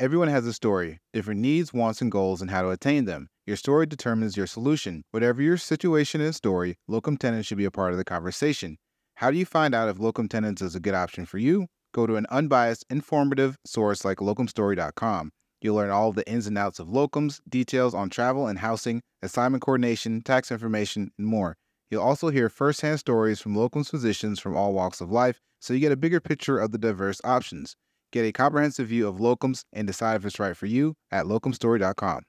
[0.00, 3.28] Everyone has a story, different needs, wants, and goals, and how to attain them.
[3.46, 5.02] Your story determines your solution.
[5.10, 8.78] Whatever your situation and story, locum tenens should be a part of the conversation.
[9.16, 11.66] How do you find out if locum tenens is a good option for you?
[11.92, 15.32] Go to an unbiased, informative source like locumstory.com.
[15.60, 19.62] You'll learn all the ins and outs of locums, details on travel and housing, assignment
[19.62, 21.58] coordination, tax information, and more.
[21.90, 25.80] You'll also hear firsthand stories from locums physicians from all walks of life, so you
[25.80, 27.76] get a bigger picture of the diverse options.
[28.12, 32.22] Get a comprehensive view of locums and decide if it's right for you at locumstory.com.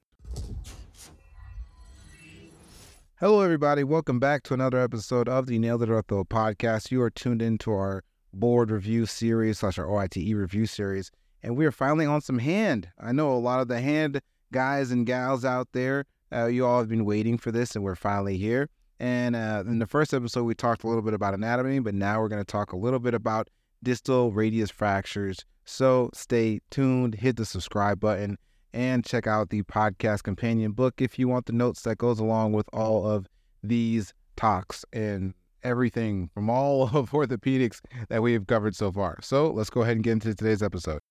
[3.20, 3.84] Hello, everybody.
[3.84, 6.92] Welcome back to another episode of the Nailed It Ortho podcast.
[6.92, 11.10] You are tuned into our board review series slash our OITE review series,
[11.42, 12.90] and we are finally on some hand.
[13.00, 14.22] I know a lot of the hand
[14.52, 17.96] guys and gals out there, uh, you all have been waiting for this, and we're
[17.96, 18.70] finally here.
[19.00, 22.22] And uh, in the first episode, we talked a little bit about anatomy, but now
[22.22, 23.50] we're going to talk a little bit about
[23.84, 25.46] distal radius fractures.
[25.66, 28.38] So stay tuned, hit the subscribe button,
[28.74, 32.54] and check out the podcast companion book if you want the notes that goes along
[32.54, 33.28] with all of
[33.64, 39.20] these talks and everything from all of orthopedics that we have covered so far.
[39.22, 41.02] So let's go ahead and get into today's episode.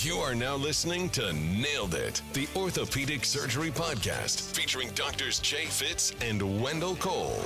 [0.00, 6.12] You are now listening to Nailed It, the Orthopedic Surgery Podcast, featuring doctors Jay Fitz
[6.20, 7.42] and Wendell Cole.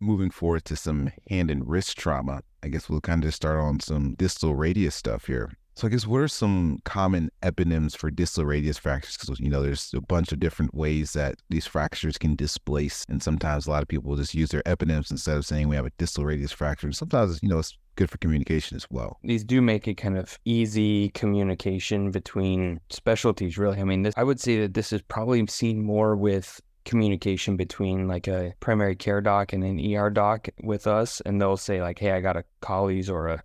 [0.00, 3.80] Moving forward to some hand and wrist trauma, I guess we'll kind of start on
[3.80, 5.52] some distal radius stuff here.
[5.74, 9.16] So I guess what are some common eponyms for distal radius fractures?
[9.16, 13.22] Because you know there's a bunch of different ways that these fractures can displace, and
[13.22, 15.92] sometimes a lot of people just use their eponyms instead of saying we have a
[15.98, 16.86] distal radius fracture.
[16.86, 19.18] And Sometimes you know it's good for communication as well.
[19.22, 23.56] These do make it kind of easy communication between specialties.
[23.56, 27.56] Really, I mean, this, I would say that this is probably seen more with communication
[27.56, 31.80] between like a primary care doc and an ER doc with us, and they'll say
[31.80, 33.42] like, "Hey, I got a Colles or a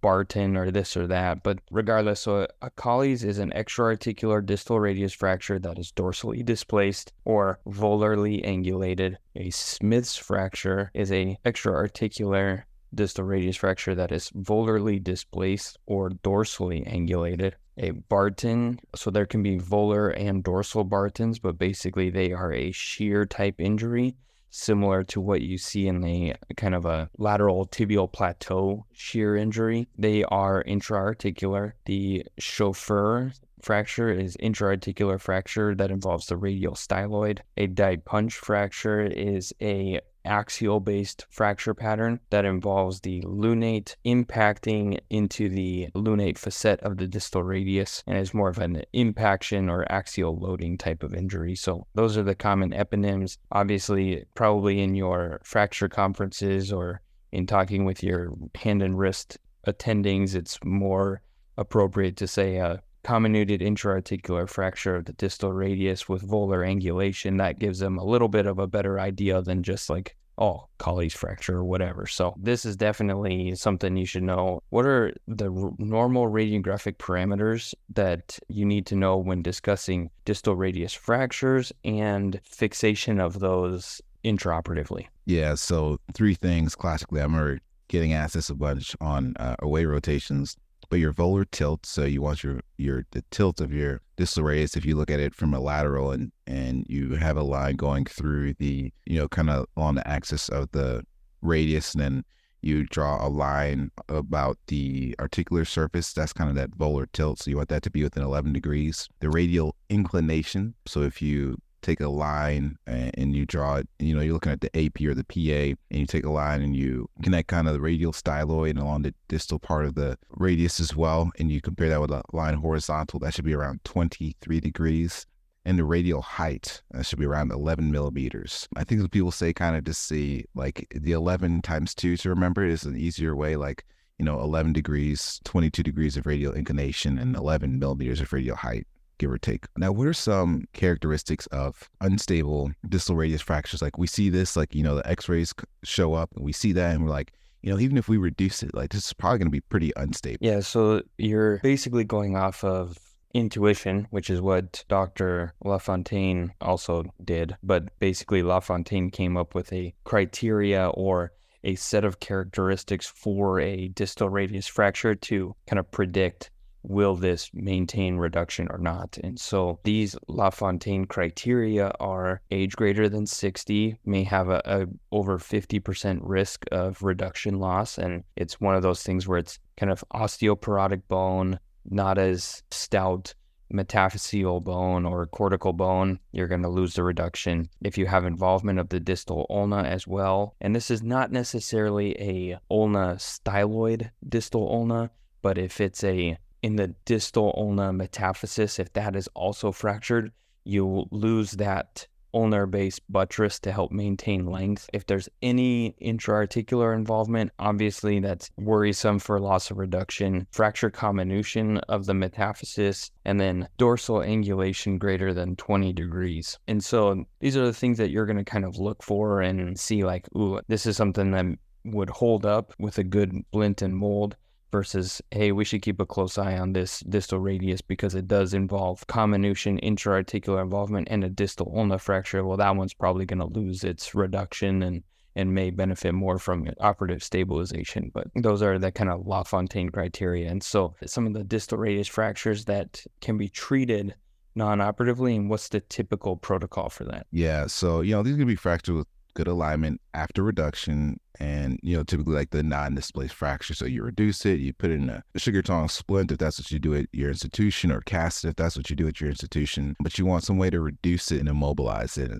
[0.00, 1.42] Barton or this or that.
[1.42, 7.12] But regardless, so a Colles is an extra-articular distal radius fracture that is dorsally displaced
[7.24, 9.16] or volarly angulated.
[9.36, 16.86] A Smith's fracture is a extra-articular distal radius fracture that is volarly displaced or dorsally
[16.90, 17.52] angulated.
[17.78, 22.72] A Barton, so there can be volar and dorsal Bartons, but basically they are a
[22.72, 24.16] shear type injury
[24.48, 29.86] similar to what you see in the kind of a lateral tibial plateau shear injury.
[29.98, 31.74] They are intra-articular.
[31.84, 37.40] The Chauffeur fracture is intra-articular fracture that involves the radial styloid.
[37.56, 45.48] A Die-Punch fracture is a axial based fracture pattern that involves the lunate impacting into
[45.48, 50.36] the lunate facet of the distal radius and is more of an impaction or axial
[50.38, 51.54] loading type of injury.
[51.54, 53.38] So, those are the common eponyms.
[53.52, 57.00] Obviously, probably in your fracture conferences or
[57.32, 61.22] in talking with your hand and wrist attendings, it's more
[61.56, 67.38] appropriate to say a comminuted intra-articular fracture of the distal radius with volar angulation.
[67.38, 71.14] That gives them a little bit of a better idea than just like, oh, Colles
[71.14, 72.06] fracture or whatever.
[72.06, 74.60] So this is definitely something you should know.
[74.70, 80.56] What are the r- normal radiographic parameters that you need to know when discussing distal
[80.56, 85.06] radius fractures and fixation of those intraoperatively?
[85.26, 87.20] Yeah, so three things classically.
[87.20, 90.56] I'm already getting asked this a bunch on uh, away rotations
[90.88, 91.86] but your volar tilt.
[91.86, 94.76] So you want your your the tilt of your distal radius.
[94.76, 98.04] If you look at it from a lateral and and you have a line going
[98.04, 101.04] through the you know kind of on the axis of the
[101.42, 102.24] radius, and then
[102.62, 106.12] you draw a line about the articular surface.
[106.12, 107.38] That's kind of that volar tilt.
[107.40, 109.08] So you want that to be within 11 degrees.
[109.20, 110.74] The radial inclination.
[110.84, 114.60] So if you take a line and you draw it, you know, you're looking at
[114.60, 117.74] the AP or the PA, and you take a line and you connect kind of
[117.74, 121.88] the radial styloid along the distal part of the radius as well, and you compare
[121.88, 125.26] that with a line horizontal, that should be around 23 degrees.
[125.64, 128.68] And the radial height that should be around 11 millimeters.
[128.76, 132.64] I think people say kind of to see like the 11 times 2 to remember
[132.64, 133.84] is an easier way, like,
[134.16, 138.86] you know, 11 degrees, 22 degrees of radial inclination, and 11 millimeters of radial height
[139.18, 139.66] give or take.
[139.76, 143.82] Now, what are some characteristics of unstable distal radius fractures?
[143.82, 146.94] Like we see this, like, you know, the x-rays show up and we see that
[146.94, 147.32] and we're like,
[147.62, 149.92] you know, even if we reduce it, like this is probably going to be pretty
[149.96, 150.38] unstable.
[150.40, 150.60] Yeah.
[150.60, 152.98] So you're basically going off of
[153.34, 155.52] intuition, which is what Dr.
[155.64, 157.56] LaFontaine also did.
[157.62, 161.32] But basically, LaFontaine came up with a criteria or
[161.64, 166.50] a set of characteristics for a distal radius fracture to kind of predict
[166.88, 169.18] will this maintain reduction or not?
[169.22, 175.38] And so these LaFontaine criteria are age greater than 60, may have a, a over
[175.38, 177.98] 50% risk of reduction loss.
[177.98, 183.34] And it's one of those things where it's kind of osteoporotic bone, not as stout
[183.72, 187.68] metaphyseal bone or cortical bone, you're going to lose the reduction.
[187.82, 192.12] If you have involvement of the distal ulna as well, and this is not necessarily
[192.20, 195.10] a ulna styloid distal ulna,
[195.42, 200.32] but if it's a in the distal ulna metaphysis, if that is also fractured,
[200.64, 202.06] you'll lose that
[202.36, 204.90] ulnar base buttress to help maintain length.
[204.92, 212.04] If there's any intra-articular involvement, obviously that's worrisome for loss of reduction, fracture comminution of
[212.04, 216.58] the metaphysis, and then dorsal angulation greater than 20 degrees.
[216.68, 219.78] And so these are the things that you're going to kind of look for and
[219.78, 221.46] see like, ooh, this is something that
[221.86, 224.36] would hold up with a good splint and mold
[224.72, 228.54] versus hey we should keep a close eye on this distal radius because it does
[228.54, 232.44] involve comminution intra-articular involvement and a distal ulna fracture.
[232.44, 235.02] Well that one's probably going to lose its reduction and
[235.34, 240.50] and may benefit more from operative stabilization but those are the kind of lafontaine criteria.
[240.50, 244.14] And so some of the distal radius fractures that can be treated
[244.54, 247.26] non-operatively and what's the typical protocol for that?
[247.30, 249.06] Yeah so you know these can be fractured with
[249.36, 253.74] good alignment after reduction and you know typically like the non-displaced fracture.
[253.74, 256.78] So you reduce it you put in a sugar tong splint if that's what you
[256.78, 259.94] do at your institution or cast it if that's what you do at your institution
[260.00, 262.32] but you want some way to reduce it and immobilize it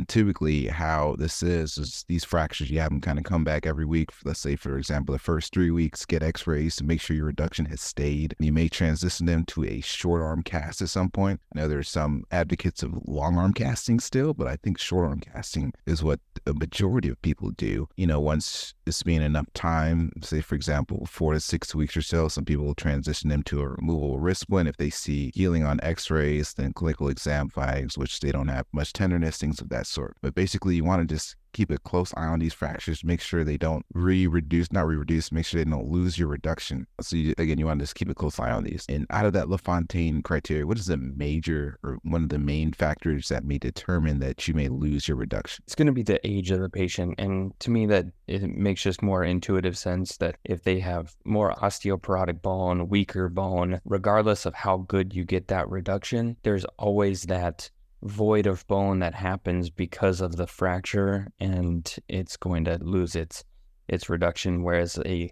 [0.00, 3.66] and typically, how this is is these fractures, you have them kind of come back
[3.66, 4.08] every week.
[4.24, 7.26] Let's say, for example, the first three weeks, get x rays to make sure your
[7.26, 8.34] reduction has stayed.
[8.38, 11.42] You may transition them to a short arm cast at some point.
[11.54, 15.20] I know there's some advocates of long arm casting still, but I think short arm
[15.20, 17.86] casting is what a majority of people do.
[17.98, 22.02] You know, once it's been enough time, say, for example, four to six weeks or
[22.02, 25.62] so, some people will transition them to a removable wrist splint if they see healing
[25.62, 29.68] on x rays, then clinical exam findings, which they don't have much tenderness, things of
[29.68, 30.16] that sort.
[30.22, 33.42] But basically, you want to just keep a close eye on these fractures, make sure
[33.42, 36.86] they don't re-reduce, not re-reduce, make sure they don't lose your reduction.
[37.00, 38.86] So you, again, you want to just keep a close eye on these.
[38.88, 42.72] And out of that LaFontaine criteria, what is the major or one of the main
[42.72, 45.64] factors that may determine that you may lose your reduction?
[45.66, 47.16] It's going to be the age of the patient.
[47.18, 51.54] And to me, that it makes just more intuitive sense that if they have more
[51.54, 57.70] osteoporotic bone, weaker bone, regardless of how good you get that reduction, there's always that
[58.02, 63.44] void of bone that happens because of the fracture and it's going to lose its
[63.88, 65.30] its reduction whereas a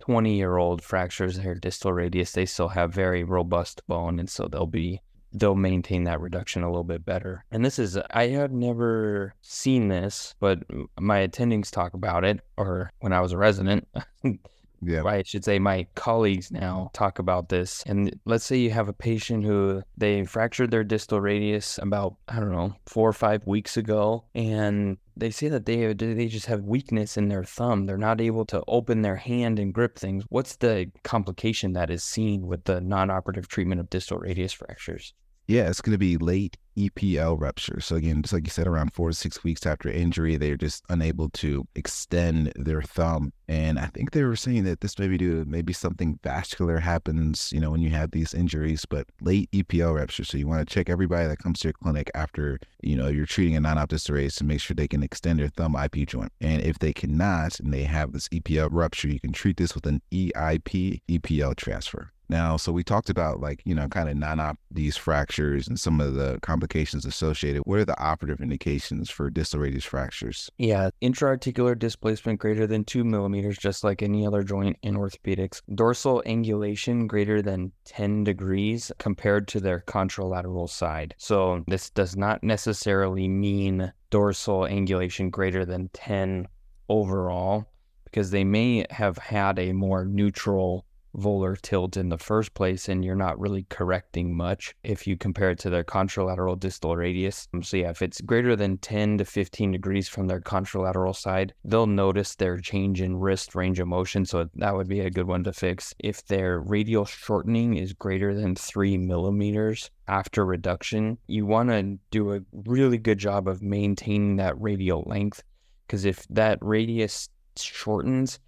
[0.00, 4.46] 20 year old fractures their distal radius they still have very robust bone and so
[4.46, 5.00] they'll be
[5.32, 7.44] they'll maintain that reduction a little bit better.
[7.50, 10.60] And this is i have never seen this but
[10.98, 13.86] my attendings talk about it or when i was a resident
[14.82, 15.04] yeah.
[15.04, 17.82] I should say my colleagues now talk about this.
[17.86, 22.40] And let's say you have a patient who they fractured their distal radius about, I
[22.40, 24.24] don't know, four or five weeks ago.
[24.34, 27.86] And they say that they they just have weakness in their thumb.
[27.86, 30.24] They're not able to open their hand and grip things.
[30.28, 35.12] What's the complication that is seen with the non-operative treatment of distal radius fractures?
[35.48, 37.80] Yeah, it's going to be late EPL rupture.
[37.80, 40.84] So again, just like you said, around four to six weeks after injury, they're just
[40.88, 43.32] unable to extend their thumb.
[43.48, 46.78] And I think they were saying that this may be due to maybe something vascular
[46.78, 50.24] happens, you know, when you have these injuries, but late EPL rupture.
[50.24, 53.26] So you want to check everybody that comes to your clinic after, you know, you're
[53.26, 56.32] treating a non-optus raise to make sure they can extend their thumb IP joint.
[56.40, 59.86] And if they cannot and they have this EPL rupture, you can treat this with
[59.86, 62.12] an EIP EPL transfer.
[62.28, 65.80] Now, so we talked about like, you know, kind of non op these fractures and
[65.80, 67.62] some of the complications associated.
[67.64, 70.50] What are the operative indications for distal radius fractures?
[70.58, 75.62] Yeah, intra-articular displacement greater than two millimeters, just like any other joint in orthopedics.
[75.74, 81.14] Dorsal angulation greater than 10 degrees compared to their contralateral side.
[81.18, 86.46] So this does not necessarily mean dorsal angulation greater than 10
[86.88, 87.66] overall,
[88.04, 90.86] because they may have had a more neutral
[91.16, 95.50] volar tilt in the first place and you're not really correcting much if you compare
[95.50, 97.48] it to their contralateral distal radius.
[97.54, 101.54] Um, so yeah, if it's greater than 10 to 15 degrees from their contralateral side,
[101.64, 104.24] they'll notice their change in wrist range of motion.
[104.24, 105.94] So that would be a good one to fix.
[105.98, 112.34] If their radial shortening is greater than three millimeters after reduction, you want to do
[112.34, 115.42] a really good job of maintaining that radial length.
[115.86, 118.38] Because if that radius shortens,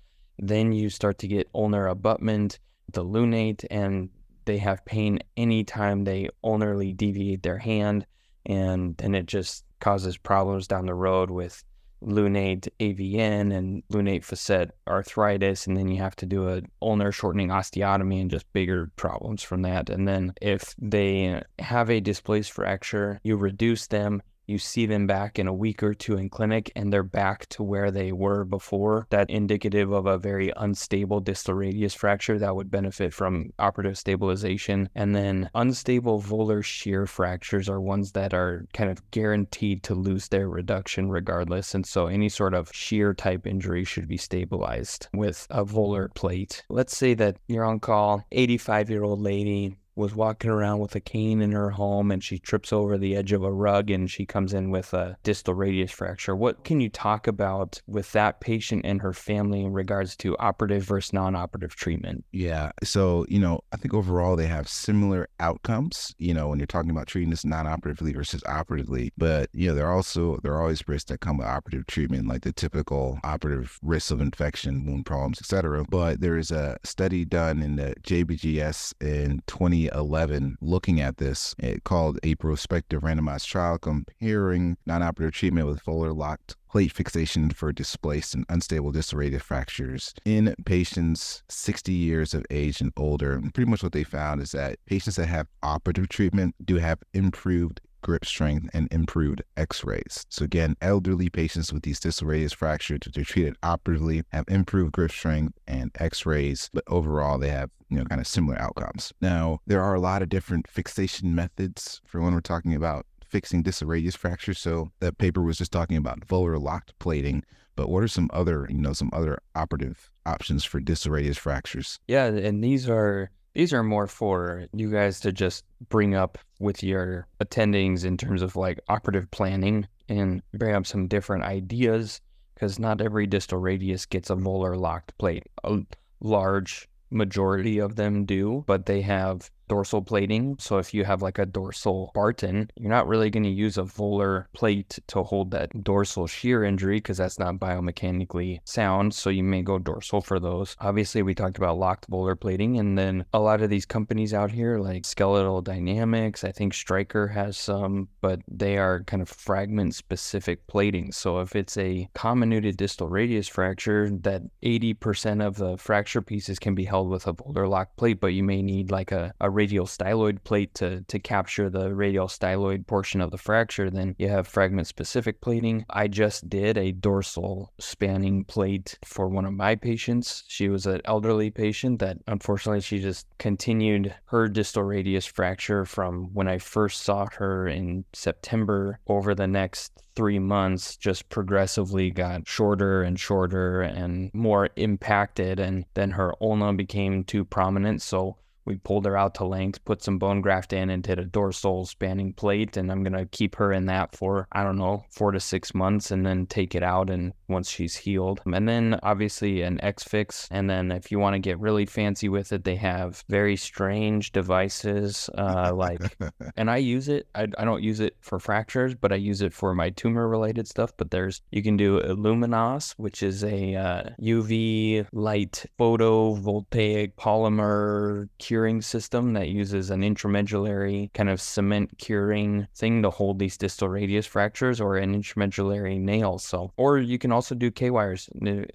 [0.40, 2.58] then you start to get ulnar abutment,
[2.92, 4.08] the lunate, and
[4.46, 8.06] they have pain anytime they ulnarly deviate their hand.
[8.46, 11.62] And then it just causes problems down the road with
[12.02, 17.48] lunate AVN and lunate facet arthritis, and then you have to do a ulnar shortening
[17.48, 19.90] osteotomy and just bigger problems from that.
[19.90, 25.38] And then if they have a displaced fracture, you reduce them you see them back
[25.38, 29.06] in a week or two in clinic and they're back to where they were before.
[29.10, 34.88] That indicative of a very unstable distal radius fracture that would benefit from operative stabilization.
[34.94, 40.28] And then unstable volar shear fractures are ones that are kind of guaranteed to lose
[40.28, 41.74] their reduction regardless.
[41.74, 46.64] And so any sort of shear type injury should be stabilized with a volar plate.
[46.68, 51.00] Let's say that you're on call, 85 year old lady, was walking around with a
[51.00, 54.24] cane in her home and she trips over the edge of a rug and she
[54.24, 56.34] comes in with a distal radius fracture.
[56.34, 60.84] What can you talk about with that patient and her family in regards to operative
[60.84, 62.24] versus non operative treatment?
[62.32, 62.70] Yeah.
[62.82, 66.90] So, you know, I think overall they have similar outcomes, you know, when you're talking
[66.90, 69.12] about treating this non operatively versus operatively.
[69.18, 72.28] But, you know, there are also, there are always risks that come with operative treatment,
[72.28, 75.84] like the typical operative risks of infection, wound problems, etc.
[75.88, 81.54] But there is a study done in the JBJS in 20 2011 looking at this
[81.58, 87.72] it called a prospective randomized trial comparing non-operative treatment with volar locked plate fixation for
[87.72, 93.40] displaced and unstable distal fractures in patients 60 years of age and older.
[93.52, 97.80] Pretty much what they found is that patients that have operative treatment do have improved
[98.02, 100.26] grip strength, and improved x rays.
[100.28, 104.92] So, again, elderly patients with these distal radius fractures, if they're treated operatively, have improved
[104.92, 109.12] grip strength and x rays, but overall, they have you know, kind of similar outcomes.
[109.20, 113.62] Now, there are a lot of different fixation methods for when we're talking about fixing
[113.62, 114.58] distal radius fractures.
[114.58, 117.44] So that paper was just talking about volar locked plating,
[117.76, 121.98] but what are some other, you know, some other operative options for distal radius fractures?
[122.06, 126.82] Yeah, and these are these are more for you guys to just bring up with
[126.82, 132.20] your attendings in terms of like operative planning and bring up some different ideas
[132.54, 135.44] because not every distal radius gets a volar locked plate.
[135.64, 135.78] A
[136.20, 140.56] large majority of them do, but they have dorsal plating.
[140.58, 143.82] So if you have like a dorsal Barton, you're not really going to use a
[143.82, 149.14] volar plate to hold that dorsal shear injury because that's not biomechanically sound.
[149.14, 150.76] So you may go dorsal for those.
[150.80, 154.50] Obviously, we talked about locked volar plating, and then a lot of these companies out
[154.50, 159.94] here like Skeletal Dynamics, I think Stryker has some, but they are kind of fragment
[159.94, 161.12] specific plating.
[161.12, 166.74] So if it's a comminuted distal radius fracture, that 80% of the fracture pieces can
[166.74, 169.84] be held with a volar lock plate, but you may need like a, a radial
[169.84, 174.48] styloid plate to, to capture the radial styloid portion of the fracture, then you have
[174.48, 175.84] fragment specific plating.
[175.90, 180.44] I just did a dorsal spanning plate for one of my patients.
[180.48, 186.32] She was an elderly patient that unfortunately she just continued her distal radius fracture from
[186.32, 192.48] when I first saw her in September over the next three months just progressively got
[192.48, 198.36] shorter and shorter and more impacted and then her ulna became too prominent so
[198.70, 201.84] we pulled her out to length, put some bone graft in, and did a dorsal
[201.84, 202.76] spanning plate.
[202.76, 206.10] And I'm gonna keep her in that for I don't know four to six months,
[206.10, 207.10] and then take it out.
[207.10, 210.48] And once she's healed, and then obviously an X fix.
[210.50, 214.32] And then if you want to get really fancy with it, they have very strange
[214.32, 216.00] devices uh, like,
[216.56, 217.26] and I use it.
[217.34, 220.68] I, I don't use it for fractures, but I use it for my tumor related
[220.68, 220.92] stuff.
[220.96, 228.28] But there's you can do IlluminOss, which is a uh, UV light photovoltaic polymer
[228.60, 233.88] curing system that uses an intramedullary kind of cement curing thing to hold these distal
[233.88, 236.38] radius fractures or an intramedullary nail.
[236.38, 238.28] So, or you can also do K wires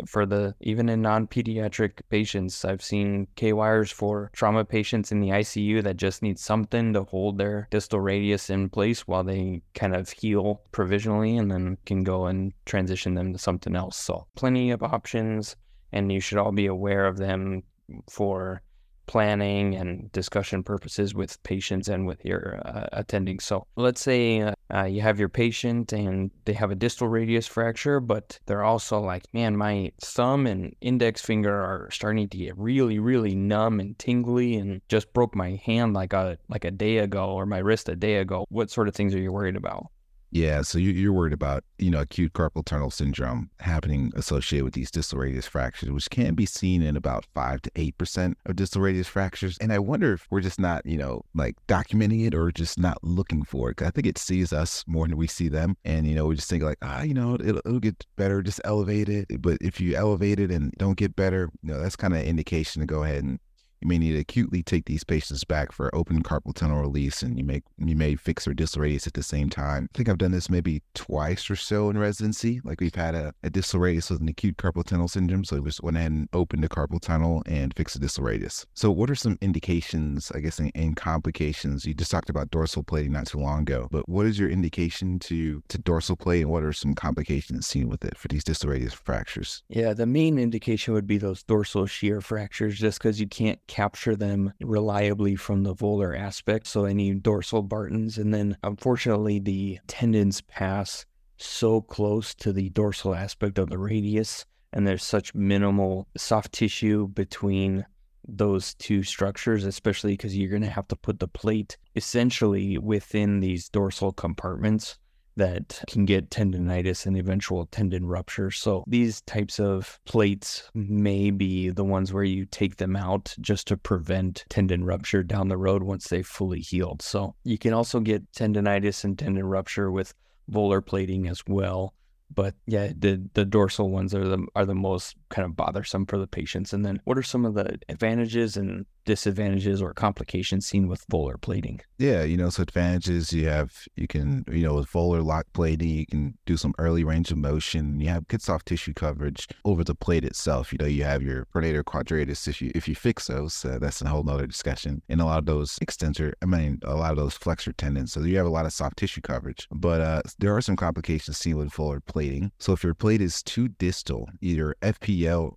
[0.07, 2.65] for the even in non pediatric patients.
[2.65, 7.03] I've seen K wires for trauma patients in the ICU that just need something to
[7.03, 12.03] hold their distal radius in place while they kind of heal provisionally and then can
[12.03, 13.97] go and transition them to something else.
[13.97, 15.55] So, plenty of options,
[15.91, 17.61] and you should all be aware of them
[18.09, 18.63] for
[19.07, 23.39] planning and discussion purposes with patients and with your uh, attending.
[23.39, 27.99] So let's say uh, you have your patient and they have a distal radius fracture,
[27.99, 32.99] but they're also like, man, my thumb and index finger are starting to get really,
[32.99, 37.29] really numb and tingly, and just broke my hand like a like a day ago
[37.29, 38.45] or my wrist a day ago.
[38.49, 39.87] What sort of things are you worried about?
[40.35, 44.73] Yeah, so you, are worried about you know acute carpal tunnel syndrome happening associated with
[44.73, 48.57] these distal radius fractures, which can be seen in about five to eight percent of
[48.57, 49.57] distal radius fractures.
[49.59, 53.01] And I wonder if we're just not you know like documenting it or just not
[53.01, 53.81] looking for it.
[53.81, 56.49] I think it sees us more than we see them, and you know we just
[56.49, 59.41] think like ah you know it'll, it'll get better, just elevate it.
[59.41, 62.81] But if you elevate it and don't get better, you know that's kind of indication
[62.81, 63.39] to go ahead and
[63.85, 67.37] you may need to acutely take these patients back for open carpal tunnel release, and
[67.37, 69.87] you may you may fix their distal radius at the same time.
[69.93, 72.61] I think I've done this maybe twice or so in residency.
[72.63, 75.69] Like we've had a, a distal radius with an acute carpal tunnel syndrome, so we
[75.69, 78.65] just went ahead and opened the carpal tunnel and fixed the distal radius.
[78.73, 81.85] So what are some indications, I guess, and complications?
[81.85, 85.19] You just talked about dorsal plating not too long ago, but what is your indication
[85.19, 88.71] to to dorsal plate, and what are some complications seen with it for these distal
[88.71, 89.61] radius fractures?
[89.69, 94.15] Yeah, the main indication would be those dorsal shear fractures, just because you can't capture
[94.15, 96.65] them reliably from the volar aspect.
[96.65, 101.05] So any dorsal Bartons, and then unfortunately the tendons pass
[101.35, 107.09] so close to the dorsal aspect of the radius, and there's such minimal soft tissue
[107.09, 107.85] between
[108.25, 113.41] those two structures, especially because you're going to have to put the plate essentially within
[113.41, 114.97] these dorsal compartments
[115.35, 118.51] that can get tendonitis and eventual tendon rupture.
[118.51, 123.67] So these types of plates may be the ones where you take them out just
[123.67, 127.01] to prevent tendon rupture down the road once they've fully healed.
[127.01, 130.13] So you can also get tendonitis and tendon rupture with
[130.51, 131.93] volar plating as well.
[132.33, 136.17] But yeah, the the dorsal ones are the are the most kind of bothersome for
[136.17, 136.73] the patients.
[136.73, 141.39] And then what are some of the advantages and disadvantages or complications seen with volar
[141.39, 141.79] plating?
[141.97, 145.89] Yeah, you know, so advantages you have, you can, you know, with volar lock plating,
[145.89, 147.99] you can do some early range of motion.
[147.99, 150.71] You have good soft tissue coverage over the plate itself.
[150.71, 152.47] You know, you have your pronator quadratus.
[152.47, 155.01] If you if you fix those, uh, that's a whole nother discussion.
[155.07, 158.13] And a lot of those extensor, I mean, a lot of those flexor tendons.
[158.13, 159.67] So you have a lot of soft tissue coverage.
[159.71, 162.51] But uh, there are some complications seen with volar plating.
[162.59, 164.75] So if your plate is too distal, either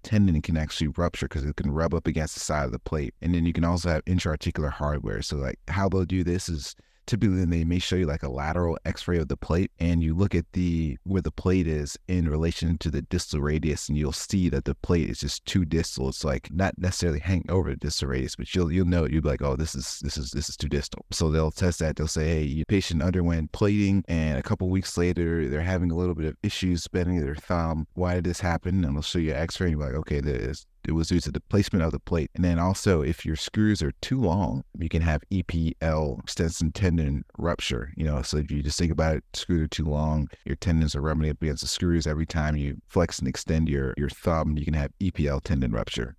[0.02, 3.14] Tendon can actually rupture because it can rub up against the side of the plate,
[3.20, 5.22] and then you can also have intra-articular hardware.
[5.22, 6.74] So like how they'll do this is
[7.08, 10.34] typically they may show you like a lateral x-ray of the plate and you look
[10.34, 14.50] at the where the plate is in relation to the distal radius and you'll see
[14.50, 16.10] that the plate is just too distal.
[16.10, 19.28] It's like not necessarily hanging over the distal radius but you'll you'll know you'll be
[19.28, 21.06] like oh this is this is this is too distal.
[21.10, 21.96] So they'll test that.
[21.96, 25.96] They'll say hey your patient underwent plating and a couple weeks later they're having a
[25.96, 27.86] little bit of issues bending their thumb.
[27.94, 28.84] Why did this happen?
[28.84, 31.30] And they'll show you an x-ray and you're like okay there's it was due to
[31.30, 32.30] the placement of the plate.
[32.34, 37.24] And then also, if your screws are too long, you can have EPL, extensor tendon
[37.36, 37.92] rupture.
[37.94, 40.96] You know, so if you just think about it, screws are too long, your tendons
[40.96, 44.56] are rubbing up against the screws every time you flex and extend your, your thumb,
[44.56, 46.16] you can have EPL tendon rupture.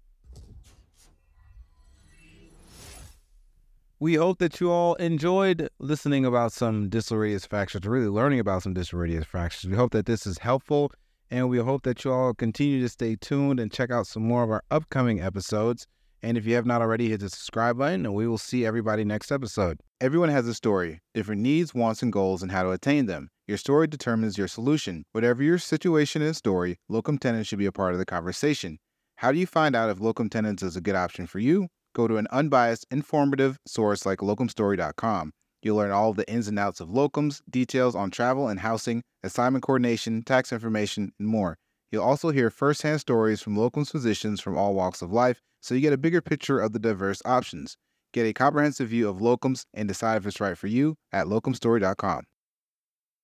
[4.01, 8.63] We hope that you all enjoyed listening about some distal radius fractures, really learning about
[8.63, 9.69] some distal radius fractures.
[9.69, 10.93] We hope that this is helpful
[11.32, 14.44] and we hope that you all continue to stay tuned and check out some more
[14.44, 15.86] of our upcoming episodes.
[16.22, 19.06] And if you have not already, hit the subscribe button, and we will see everybody
[19.06, 19.80] next episode.
[20.02, 23.30] Everyone has a story, different needs, wants, and goals, and how to attain them.
[23.48, 25.04] Your story determines your solution.
[25.12, 28.78] Whatever your situation and story, locum tenens should be a part of the conversation.
[29.15, 31.68] How do you find out if locum tenens is a good option for you?
[31.94, 35.32] Go to an unbiased, informative source like locumstory.com.
[35.62, 39.04] You'll learn all of the ins and outs of locums, details on travel and housing,
[39.24, 41.58] assignment coordination, tax information, and more.
[41.91, 45.82] You'll also hear firsthand stories from locums physicians from all walks of life, so you
[45.82, 47.76] get a bigger picture of the diverse options.
[48.13, 52.24] Get a comprehensive view of locums and decide if it's right for you at locumstory.com.